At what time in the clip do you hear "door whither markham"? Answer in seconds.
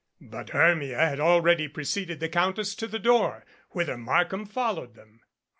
2.97-4.47